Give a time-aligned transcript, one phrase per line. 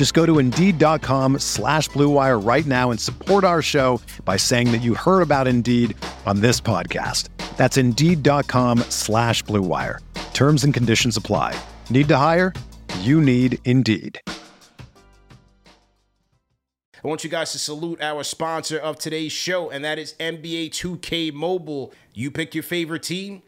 [0.00, 4.80] Just go to Indeed.com slash BlueWire right now and support our show by saying that
[4.80, 7.28] you heard about Indeed on this podcast.
[7.58, 9.98] That's Indeed.com slash BlueWire.
[10.32, 11.54] Terms and conditions apply.
[11.90, 12.54] Need to hire?
[13.00, 14.18] You need Indeed.
[14.26, 14.32] I
[17.02, 21.30] want you guys to salute our sponsor of today's show, and that is NBA 2K
[21.30, 21.92] Mobile.
[22.14, 23.42] You pick your favorite team.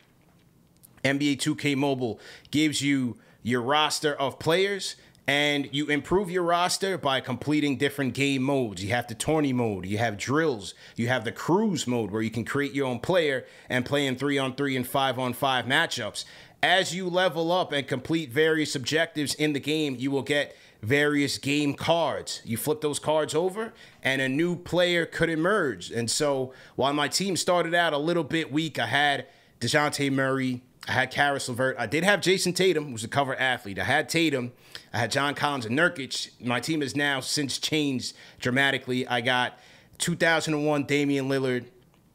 [1.02, 7.20] NBA 2K Mobile gives you your roster of players, and you improve your roster by
[7.20, 8.82] completing different game modes.
[8.82, 12.30] You have the tourney mode, you have drills, you have the cruise mode where you
[12.30, 15.66] can create your own player and play in three on three and five on five
[15.66, 16.24] matchups.
[16.62, 21.38] As you level up and complete various objectives in the game, you will get various
[21.38, 22.40] game cards.
[22.44, 25.90] You flip those cards over, and a new player could emerge.
[25.90, 29.26] And so, while my team started out a little bit weak, I had
[29.60, 33.78] Dejounte Murray, I had Caris LeVert, I did have Jayson Tatum, who's a cover athlete.
[33.78, 34.52] I had Tatum,
[34.92, 36.30] I had John Collins and Nurkic.
[36.40, 39.06] My team has now since changed dramatically.
[39.06, 39.58] I got
[39.98, 41.66] 2001 Damian Lillard,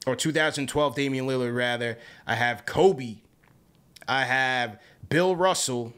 [0.05, 1.97] or 2012 Damian Lillard, rather.
[2.25, 3.17] I have Kobe.
[4.07, 5.93] I have Bill Russell.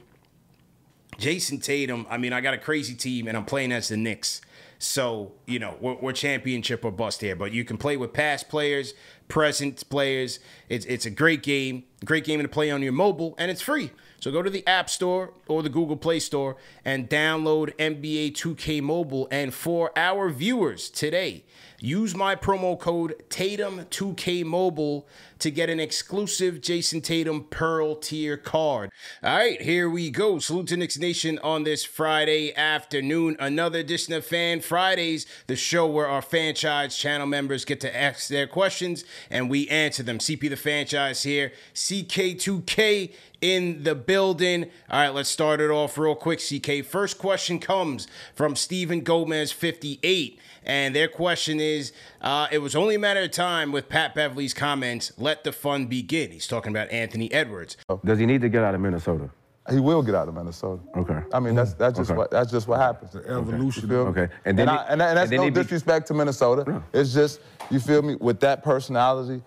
[1.20, 4.42] Jayson Tatum, I mean, I got a crazy team and I'm playing as the Knicks.
[4.80, 8.48] So, you know, we're, we're, championship or bust here, but you can play with past
[8.48, 8.94] players,
[9.28, 10.40] present players.
[10.70, 13.92] It's, it's a great game, great game to play on your mobile, and it's free.
[14.20, 18.82] So go to the App Store or the Google Play Store and download NBA 2K
[18.82, 19.28] Mobile.
[19.32, 21.46] And for our viewers today,
[21.80, 25.08] use my promo code Tatum2K Mobile
[25.40, 28.92] to get an exclusive Jayson Tatum Pearl tier card.
[29.24, 30.40] All right, here we go.
[30.40, 33.38] Salute to Knicks Nation on this Friday afternoon.
[33.40, 38.28] Another edition of Fan Fridays, the show where our Fanchise channel members get to ask
[38.28, 40.18] their questions and we answer them.
[40.18, 41.54] CP the Fanchise here,
[41.90, 43.12] CK2K
[43.42, 44.66] in the building.
[44.90, 46.86] All right, let's start it off real quick, CK.
[46.86, 50.40] First question comes from Stephen Gomez, 58.
[50.66, 51.92] And their question is
[52.22, 55.88] uh, it was only a matter of time with Pat Beverley's comments, let the fun
[55.88, 56.32] begin.
[56.32, 57.78] He's talking about Anthony Edwards.
[58.06, 59.30] Does he need to get out of Minnesota?
[59.72, 60.82] He will get out of Minnesota.
[60.98, 61.20] Okay.
[61.32, 62.18] I mean, that's that's just Okay.
[62.18, 63.12] what that's just what happens.
[63.14, 63.84] The evolution.
[63.84, 64.10] You feel me?
[64.12, 64.22] Okay.
[64.24, 66.82] And, And then I, and, and that's and then no he be- disrespect to Minnesota.
[66.92, 67.40] It's just
[67.70, 69.44] you feel me with that personality,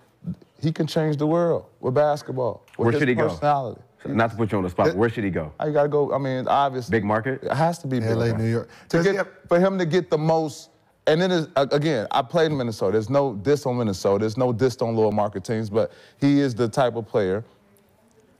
[0.61, 2.63] he can change the world with basketball.
[2.77, 3.27] With Where his should he go?
[3.29, 3.81] personality.
[4.05, 5.53] Not to put you on the spot, where should he go?
[5.59, 6.13] How you gotta go?
[6.13, 7.41] I mean, obviously, Big market?
[7.41, 8.09] It has to be big.
[8.09, 8.69] LA, New York.
[8.89, 10.71] To get, have- for him to get the most,
[11.07, 12.93] and then again, I played in Minnesota.
[12.93, 14.23] There's no diss on Minnesota.
[14.23, 17.45] There's no diss on lower market teams, but he is the type of player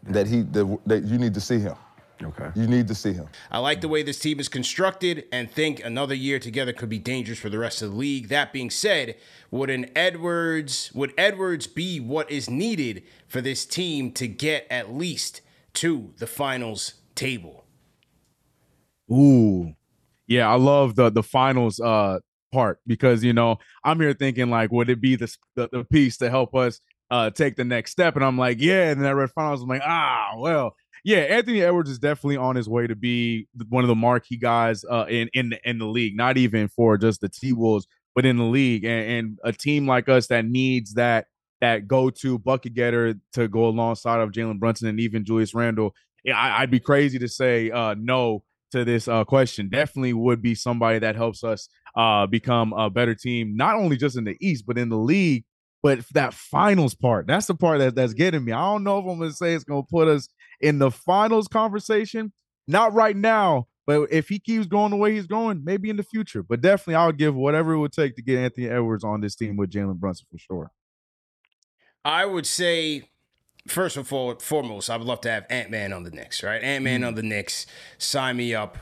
[0.04, 1.76] that he that, that you need to see him.
[2.22, 2.50] Okay.
[2.56, 3.28] You need to see him.
[3.52, 7.00] I like the way this team is constructed and think another year together could be
[7.00, 8.28] dangerous for the rest of the league.
[8.28, 9.16] That being said,
[9.52, 14.94] would an Edwards would Edwards be what is needed for this team to get at
[14.94, 15.42] least
[15.76, 17.66] to the finals table?
[19.12, 19.74] Ooh,
[20.28, 22.20] yeah, I love the the finals uh
[22.52, 26.18] part because you know I'm here thinking like, would it be the the, the piece
[26.18, 26.80] to help us
[27.12, 28.16] uh take the next step?
[28.16, 28.92] And I'm like, yeah.
[28.92, 29.64] And then I read finals.
[29.64, 31.18] I'm like, ah, well, yeah.
[31.18, 35.06] Anthony Edwards is definitely on his way to be one of the marquee guys uh
[35.10, 36.16] in in the, in the league.
[36.16, 38.84] Not even for just the T Wolves, but in the league.
[38.86, 41.28] And, and a team like us that needs that
[41.62, 45.94] that go to bucket getter to go alongside of Jalen Brunson and even Julius Randle.
[46.24, 50.42] Yeah, I, I'd be crazy to say uh no to this uh, question definitely would
[50.42, 54.36] be somebody that helps us uh, become a better team, not only just in the
[54.42, 55.46] East, but in the league.
[55.84, 58.54] But that finals part, that's the part that, that's getting me.
[58.54, 60.30] I don't know if I'm going to say it's going to put us
[60.62, 62.32] in the finals conversation.
[62.68, 66.04] Not right now, but if he keeps going the way he's going, maybe in the
[66.04, 66.42] future.
[66.42, 69.36] But definitely, I would give whatever it would take to get Anthony Edwards on this
[69.36, 70.72] team with Jalen Brunson for sure.
[72.06, 73.10] I would say,
[73.68, 76.64] first and foremost, I would love to have Ant Man on the Knicks, right?
[76.64, 77.08] Ant Man mm.
[77.08, 77.66] on the Knicks,
[77.98, 78.78] sign me up.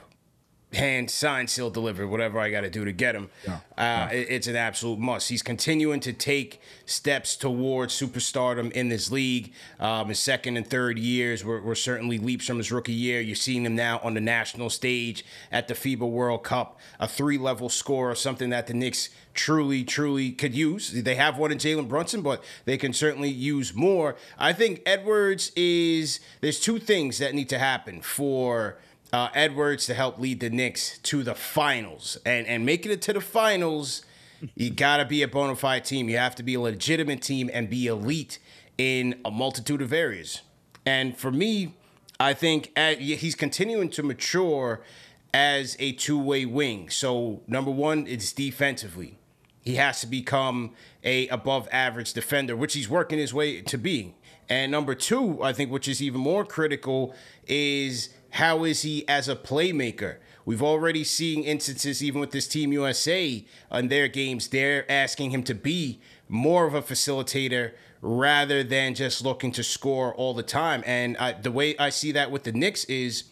[0.74, 3.30] Hand signed, seal delivered, whatever I got to do to get him.
[3.46, 3.60] Yeah.
[3.78, 5.30] Uh, it, it's an absolute must.
[5.30, 9.54] He's continuing to take steps towards superstardom in this league.
[9.80, 13.22] Um, his second and third years were, were, certainly leaps from his rookie year.
[13.22, 17.38] You're seeing him now on the national stage at the FIBA World Cup, a three
[17.38, 20.92] level score, or something that the Knicks truly, truly could use.
[20.92, 24.16] They have one in Jalen Brunson, but they can certainly use more.
[24.38, 28.78] I think Edwards is, there's two things that need to happen for
[29.14, 32.18] uh, Edwards to help lead the Knicks to the finals.
[32.26, 34.04] And and making it to the finals,
[34.56, 36.10] you got to be a bona fide team.
[36.10, 38.40] You have to be a legitimate team and be elite
[38.78, 40.42] in a multitude of areas.
[40.86, 41.76] And for me,
[42.20, 44.82] I think he's continuing to mature
[45.34, 46.90] as a two way wing.
[46.90, 49.18] So number one, it's defensively.
[49.62, 50.72] He has to become
[51.04, 54.16] a above average defender, which he's working his way to be.
[54.50, 57.16] And number two, I think, which is even more critical,
[57.48, 60.18] is how is he as a playmaker?
[60.46, 65.44] We've already seen instances, even with this Team USA on their games, they're asking him
[65.44, 70.84] to be more of a facilitator rather than just looking to score all the time.
[70.86, 73.26] And I, the way I see that with the Knicks is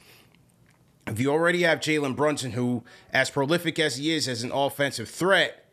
[1.08, 5.10] if you already have Jalen Brunson, who, as prolific as he is as an offensive
[5.10, 5.66] threat,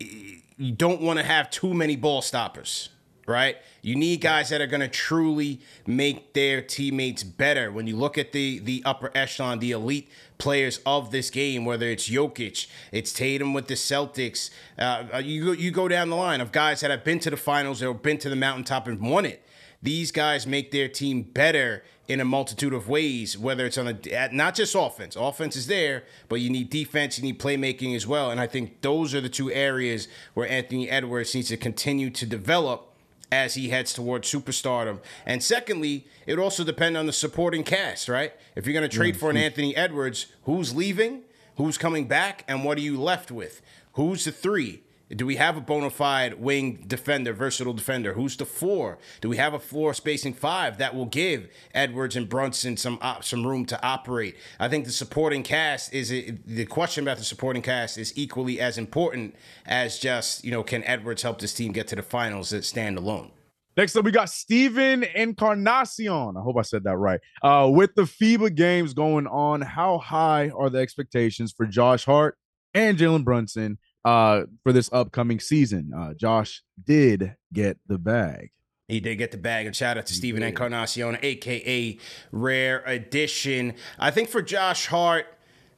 [0.00, 2.88] you don't want to have too many ball stoppers
[3.32, 3.56] right?
[3.80, 7.72] You need guys that are going to truly make their teammates better.
[7.72, 10.08] When you look at the the upper echelon, the elite
[10.38, 15.52] players of this game, whether it's Jokic, it's Tatum with the Celtics, uh, you go,
[15.52, 18.18] you go down the line of guys that have been to the finals or been
[18.18, 19.42] to the mountaintop and won it.
[19.82, 24.28] These guys make their team better in a multitude of ways, whether it's on a
[24.32, 25.16] not just offense.
[25.16, 28.30] Offense is there, but you need defense, you need playmaking as well.
[28.30, 32.26] And I think those are the two areas where Anthony Edwards needs to continue to
[32.26, 32.91] develop
[33.32, 34.98] as he heads towards superstardom.
[35.24, 38.34] And secondly, it also depends on the supporting cast, right?
[38.54, 41.22] If you're going to trade for an Anthony Edwards, who's leaving,
[41.56, 43.62] who's coming back, and what are you left with?
[43.94, 44.82] Who's the three?
[45.14, 48.14] Do we have a bona fide wing defender, versatile defender?
[48.14, 48.98] Who's the four?
[49.20, 53.24] Do we have a floor spacing five that will give Edwards and Brunson some op-
[53.24, 54.36] some room to operate?
[54.58, 58.78] I think the supporting cast is the question about the supporting cast is equally as
[58.78, 59.34] important
[59.66, 62.96] as just you know can Edwards help this team get to the finals that stand
[62.96, 63.30] alone.
[63.76, 66.36] Next up, we got Steven Encarnacion.
[66.36, 67.20] I hope I said that right.
[67.42, 72.36] Uh, with the FIBA games going on, how high are the expectations for Josh Hart
[72.74, 75.92] and Jalen Brunson uh, for this upcoming season.
[75.96, 78.50] Uh, Josh did get the bag.
[78.88, 81.98] He did get the bag, and shout out to Stephen Encarnacion, aka
[82.30, 83.74] Rare Edition.
[83.98, 85.26] I think for Josh Hart,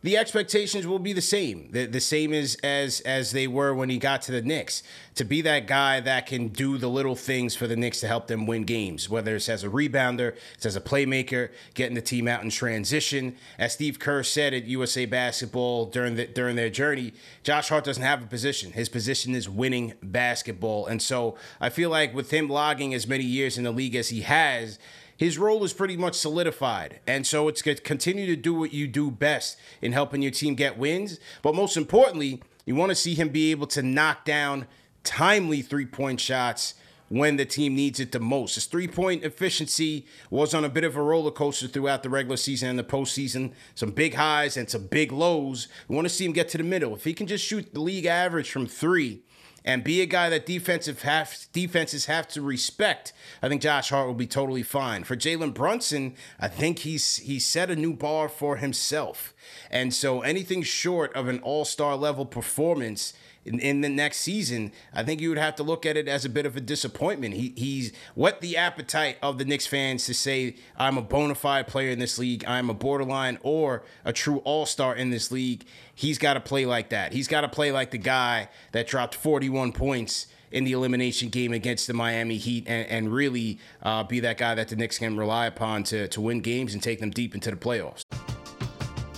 [0.05, 3.89] the expectations will be the same, the, the same as as as they were when
[3.89, 4.83] he got to the Knicks.
[5.15, 8.27] To be that guy that can do the little things for the Knicks to help
[8.27, 12.29] them win games, whether it's as a rebounder, it's as a playmaker, getting the team
[12.29, 13.35] out in transition.
[13.59, 18.03] As Steve Kerr said at USA Basketball during the during their journey, Josh Hart doesn't
[18.03, 18.73] have a position.
[18.73, 23.25] His position is winning basketball, and so I feel like with him logging as many
[23.25, 24.79] years in the league as he has
[25.17, 27.01] his role is pretty much solidified.
[27.07, 30.33] And so it's going to continue to do what you do best in helping your
[30.33, 31.19] team get wins.
[31.43, 34.67] But most importantly, you want to see him be able to knock down
[35.03, 36.75] timely three point shots
[37.09, 38.55] when the team needs it the most.
[38.55, 42.37] His three point efficiency was on a bit of a roller coaster throughout the regular
[42.37, 43.53] season and the postseason.
[43.75, 45.69] Some big highs and some big lows.
[45.87, 46.95] We want to see him get to the middle.
[46.95, 49.23] If he can just shoot the league average from three,
[49.65, 53.13] and be a guy that defensive have, defenses have to respect,
[53.43, 55.05] I think Josh Hart will be totally fine.
[55.05, 59.35] For Jalen Brunson, I think he's he set a new bar for himself.
[59.71, 63.15] And so anything short of an all-star level performance
[63.45, 66.25] in, in, the next season, I think you would have to look at it as
[66.25, 67.35] a bit of a disappointment.
[67.35, 71.67] He, he's what the appetite of the Knicks fans to say, I'm a bona fide
[71.67, 75.65] player in this league, I'm a borderline or a true all star in this league.
[75.95, 77.13] He's got to play like that.
[77.13, 81.53] He's got to play like the guy that dropped 41 points in the elimination game
[81.53, 85.17] against the Miami Heat and, and really uh, be that guy that the Knicks can
[85.17, 88.05] rely upon to, to win games and take them deep into the playoffs.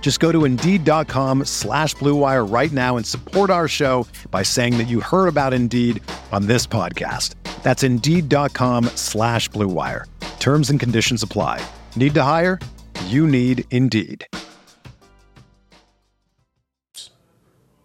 [0.00, 4.88] Just go to Indeed.com slash BlueWire right now and support our show by saying that
[4.88, 6.02] you heard about Indeed
[6.32, 7.34] on this podcast.
[7.62, 10.04] That's Indeed.com slash BlueWire.
[10.40, 11.60] Terms and conditions apply.
[11.94, 12.58] Need to hire?
[13.06, 14.26] You need Indeed.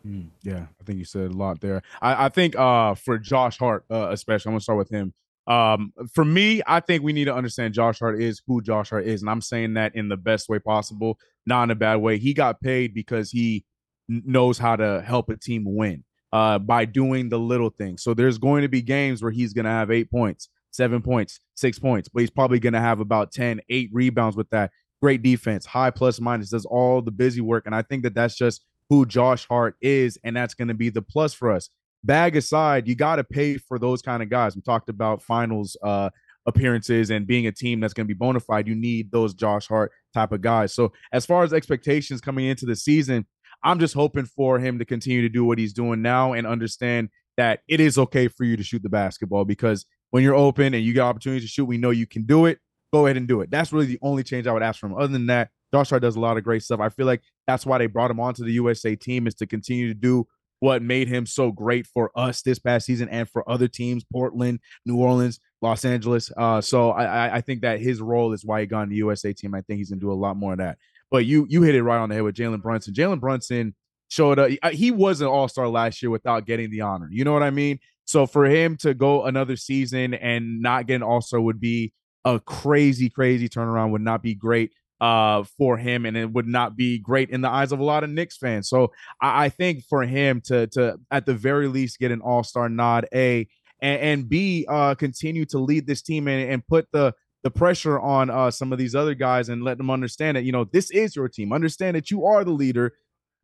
[0.06, 1.82] Mm, yeah, I think you said a lot there.
[2.02, 5.14] I, I think uh, for Josh Hart, uh, especially, I'm gonna start with him.
[5.48, 9.06] Um, for me, I think we need to understand Josh Hart is who Josh Hart
[9.06, 12.18] is, and I'm saying that in the best way possible, not in a bad way.
[12.18, 13.66] He got paid because he
[14.08, 18.04] knows how to help a team win uh, by doing the little things.
[18.04, 21.40] So there's going to be games where he's going to have eight points, seven points,
[21.56, 24.72] six points, but he's probably going to have about 10, eight rebounds with that.
[25.02, 27.66] Great defense, high plus minus, does all the busy work.
[27.66, 30.90] And I think that that's just who Josh Hart is, and that's going to be
[30.90, 31.70] the plus for us.
[32.04, 34.56] Bag aside, you got to pay for those kind of guys.
[34.56, 36.10] We talked about finals uh,
[36.46, 38.68] appearances and being a team that's going to be bona fide.
[38.68, 40.74] You need those Josh Hart type of guys.
[40.74, 43.26] So as far as expectations coming into the season,
[43.64, 47.10] I'm just hoping for him to continue to do what he's doing now and understand
[47.38, 50.84] that it is okay for you to shoot the basketball because when you're open and
[50.84, 52.60] you get opportunities to shoot, we know you can do it.
[52.92, 53.50] Go ahead and do it.
[53.50, 54.98] That's really the only change I would ask from him.
[54.98, 56.80] Other than that, Josh Hart does a lot of great stuff.
[56.80, 59.88] I feel like that's why they brought him onto the USA team is to continue
[59.88, 60.28] to do
[60.64, 64.62] what made him so great for us this past season and for other teams, Portland,
[64.86, 66.32] New Orleans, Los Angeles.
[66.38, 69.34] Uh, so I, I think that his role is why he got on the USA
[69.34, 69.54] team.
[69.54, 70.78] I think he's gonna do a lot more of that.
[71.12, 72.94] But you you hit it right on the head with Jalen Brunson.
[72.94, 73.76] Jalen Brunson
[74.08, 74.52] showed up.
[74.72, 77.10] He was an All Star last year without getting the honor.
[77.12, 77.80] You know what I mean?
[78.06, 81.92] So for him to go another season and not get an All Star would be
[82.24, 83.92] a crazy, crazy turnaround.
[83.92, 84.72] Would not be great
[85.02, 88.04] uh, for him, and it would not be great in the eyes of a lot
[88.04, 88.70] of Knicks fans.
[88.70, 92.44] So I, I think for him to to at the very least get an All
[92.44, 93.48] Star nod, a
[93.82, 98.00] and, and B uh, continue to lead this team and, and put the the pressure
[98.00, 100.90] on uh, some of these other guys and let them understand that you know this
[100.92, 101.52] is your team.
[101.52, 102.94] Understand that you are the leader.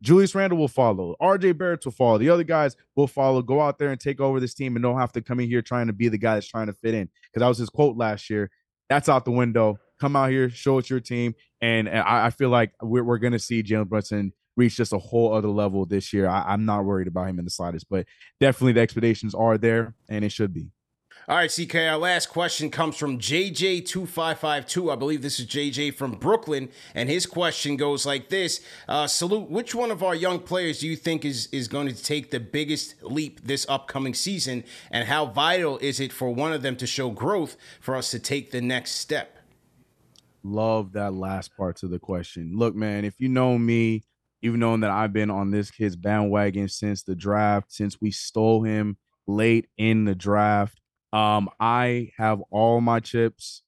[0.02, 1.14] Julius Randle will follow.
[1.20, 2.16] RJ Barrett will follow.
[2.16, 3.42] The other guys will follow.
[3.42, 5.60] Go out there and take over this team and don't have to come in here
[5.60, 7.10] trying to be the guy that's trying to fit in.
[7.24, 8.50] Because that was his quote last year.
[8.88, 12.30] That's out the window come out here, show us your team, and, and I, I,
[12.30, 15.86] feel like we're, we're going to see Jalen Brunson reach just a whole other level
[15.86, 16.28] this year.
[16.28, 18.06] I, am not worried about him in the slightest, but
[18.40, 20.70] definitely the expectations are there, and it should be.
[21.28, 24.92] All right, CK, our last question comes from JJ2552.
[24.92, 26.70] I believe this is JJ from Brooklyn.
[26.94, 30.88] And his question goes like this uh, Salute, which one of our young players do
[30.88, 34.64] you think is, is going to take the biggest leap this upcoming season?
[34.90, 38.18] And how vital is it for one of them to show growth for us to
[38.18, 39.39] take the next step?
[40.42, 42.52] Love that last part to the question.
[42.54, 44.04] Look, man, if you know me,
[44.40, 48.62] you've known that I've been on this kid's bandwagon since the draft, since we stole
[48.62, 50.80] him late in the draft.
[51.12, 53.62] Um, I have all my chips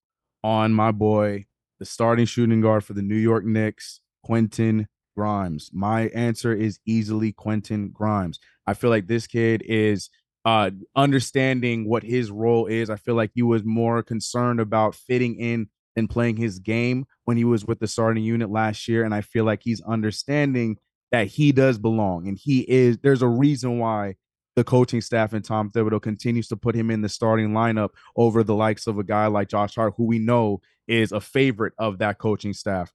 [0.44, 1.46] on my boy,
[1.78, 5.70] the starting shooting guard for the New York Knicks, Quentin Grimes.
[5.72, 8.38] My answer is easily Quentin Grimes.
[8.66, 10.10] I feel like this kid is
[10.44, 12.90] uh understanding what his role is.
[12.90, 17.36] I feel like he was more concerned about fitting in and playing his game when
[17.36, 19.04] he was with the starting unit last year.
[19.04, 20.78] And I feel like he's understanding
[21.10, 24.14] that he does belong and he is, there's a reason why
[24.56, 28.42] the coaching staff and Tom Thibodeau continues to put him in the starting lineup over
[28.42, 31.98] the likes of a guy like Josh Hart, who we know is a favorite of
[31.98, 32.92] that coaching staff.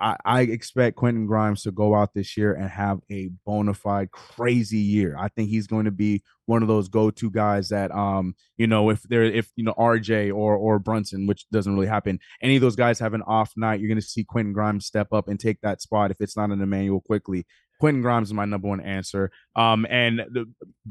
[0.00, 4.10] I, I, expect Quentin Grimes to go out this year and have a bona fide
[4.10, 5.16] crazy year.
[5.18, 8.90] I think he's going to be one of those go-to guys that um, you know,
[8.90, 12.62] if they're if you know RJ or or Brunson, which doesn't really happen, any of
[12.62, 15.60] those guys have an off night, you're gonna see Quentin Grimes step up and take
[15.60, 17.46] that spot if it's not an Immanuel Quickley.
[17.80, 19.30] Quentin Grimes is my number one answer.
[19.56, 20.46] Um, and the,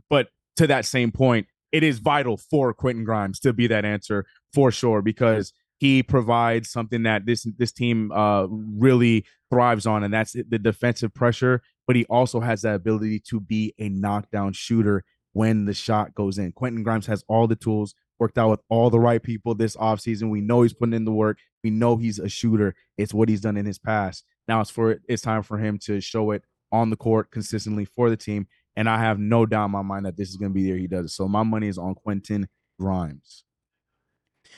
[0.09, 0.27] but
[0.57, 4.71] to that same point, it is vital for Quentin Grimes to be that answer for
[4.71, 10.33] sure because he provides something that this this team uh, really thrives on, and that's
[10.33, 11.63] the defensive pressure.
[11.87, 16.37] But he also has that ability to be a knockdown shooter when the shot goes
[16.37, 16.51] in.
[16.51, 20.29] Quentin Grimes has all the tools, worked out with all the right people this offseason.
[20.29, 21.39] We know he's putting in the work.
[21.63, 22.75] We know he's a shooter.
[22.99, 24.23] It's what he's done in his past.
[24.47, 28.11] Now it's for it's time for him to show it on the court consistently for
[28.11, 28.45] the team.
[28.75, 30.77] And I have no doubt in my mind that this is going to be there.
[30.77, 31.09] He does it.
[31.09, 32.47] So my money is on Quentin
[32.79, 33.45] Grimes.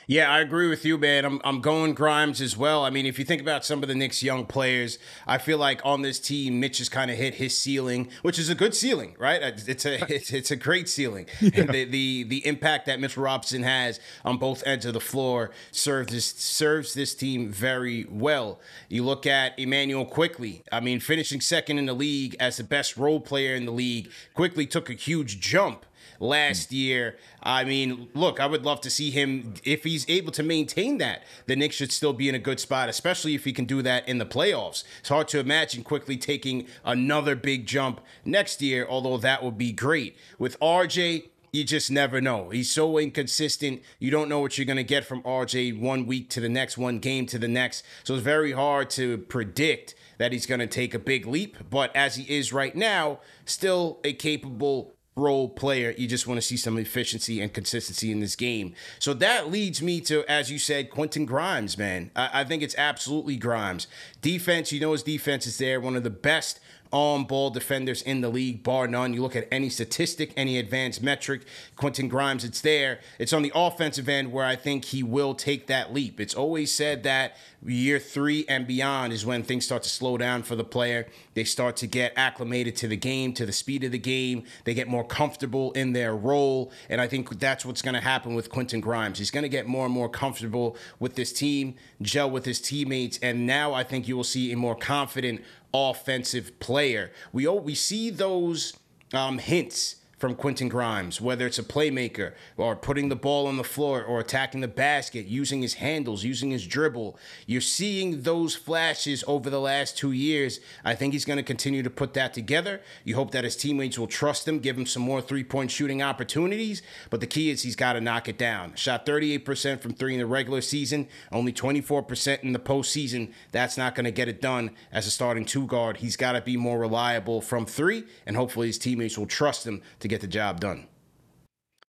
[0.06, 1.24] Yeah, I agree with you, man.
[1.24, 2.84] I'm, I'm going Grimes as well.
[2.84, 5.80] I mean, if you think about some of the Knicks' young players, I feel like
[5.84, 9.16] on this team, Mitch has kind of hit his ceiling, which is a good ceiling,
[9.18, 9.42] right?
[9.42, 11.26] Uh, it's a it's, it's a great ceiling.
[11.44, 11.60] Yeah.
[11.60, 15.50] And the, the the impact that Mitch Robinson has on both ends of the floor
[15.72, 18.60] serves this serves this team very well.
[18.88, 20.64] You look at Immanuel Quickley.
[20.72, 24.10] I mean, finishing second in the league as the best role player in the league,
[24.32, 25.84] Quickley took a huge jump
[26.20, 27.16] last year.
[27.42, 31.22] I mean, look, I would love to see him if he's able to maintain that.
[31.46, 34.08] The Knicks should still be in a good spot, especially if he can do that
[34.08, 34.84] in the playoffs.
[35.00, 39.72] It's hard to imagine Quickley taking another big jump next year, although that would be
[39.72, 40.16] great.
[40.38, 42.50] With RJ, you just never know.
[42.50, 43.80] He's so inconsistent.
[44.00, 46.76] You don't know what you're going to get from RJ one week to the next,
[46.76, 47.84] one game to the next.
[48.02, 51.56] So it's very hard to predict that he's going to take a big leap.
[51.70, 55.94] But as he is right now, still a capable role player.
[55.96, 58.74] You just want to see some efficiency and consistency in this game.
[58.98, 62.10] So that leads me to, as you said, Quentin Grimes, man.
[62.16, 63.86] I, I think it's absolutely Grimes.
[64.20, 65.80] Defense, you know his defense is there.
[65.80, 66.58] One of the best
[66.92, 69.12] on ball defenders in the league, bar none.
[69.12, 71.42] You look at any statistic, any advanced metric,
[71.76, 73.00] Quentin Grimes, it's there.
[73.18, 76.20] It's on the offensive end where I think he will take that leap.
[76.20, 77.36] It's always said that
[77.66, 81.06] year three and beyond is when things start to slow down for the player.
[81.34, 84.44] They start to get acclimated to the game, to the speed of the game.
[84.64, 86.70] They get more comfortable in their role.
[86.88, 89.18] And I think that's what's going to happen with Quentin Grimes.
[89.18, 93.18] He's going to get more and more comfortable with this team, gel with his teammates.
[93.22, 95.42] And now I think you will see a more confident
[95.74, 97.10] offensive player.
[97.32, 98.74] We we see those
[99.12, 103.62] um, hints from Quentin Grimes, whether it's a playmaker or putting the ball on the
[103.62, 107.18] floor or attacking the basket, using his handles, using his dribble.
[107.46, 110.60] You're seeing those flashes over the last two years.
[110.82, 112.80] I think he's going to continue to put that together.
[113.04, 116.00] You hope that his teammates will trust him, give him some more three point shooting
[116.00, 116.80] opportunities.
[117.10, 118.76] But the key is he's got to knock it down.
[118.76, 123.30] Shot 38% from three in the regular season, only 24% in the postseason.
[123.52, 125.98] That's not going to get it done as a starting two guard.
[125.98, 129.82] He's got to be more reliable from three, and hopefully his teammates will trust him
[130.00, 130.86] to get get the job done.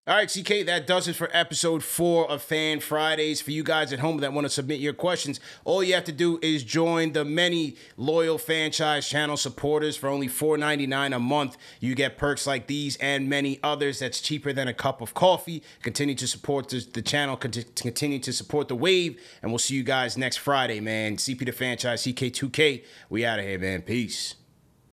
[0.07, 3.41] All right, CK, that does it for episode four of Fan Fridays.
[3.41, 6.11] For you guys at home that want to submit your questions, all you have to
[6.11, 11.57] do is join the many loyal Fanchise channel supporters for only $4.99 a month.
[11.79, 15.63] You get perks like these and many others that's cheaper than a cup of coffee.
[15.81, 20.19] Continue to support the channel, continue to support the wave, and we'll see you guys
[20.19, 21.17] next Friday, man.
[21.17, 22.83] CP the Fanchise, CK2K.
[23.09, 23.81] We out of here, man.
[23.81, 24.35] Peace.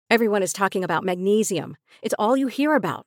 [0.09, 1.77] Everyone is talking about magnesium.
[2.01, 3.07] It's all you hear about.